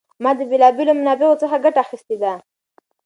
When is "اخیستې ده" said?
1.85-2.33